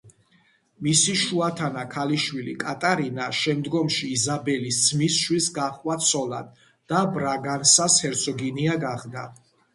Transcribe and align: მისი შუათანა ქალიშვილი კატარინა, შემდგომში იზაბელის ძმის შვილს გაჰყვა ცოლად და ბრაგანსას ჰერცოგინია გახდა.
მისი 0.85 1.11
შუათანა 1.23 1.83
ქალიშვილი 1.95 2.55
კატარინა, 2.63 3.27
შემდგომში 3.41 4.09
იზაბელის 4.15 4.81
ძმის 4.87 5.19
შვილს 5.27 5.51
გაჰყვა 5.59 5.99
ცოლად 6.09 6.51
და 6.95 7.05
ბრაგანსას 7.21 8.01
ჰერცოგინია 8.09 8.83
გახდა. 8.89 9.31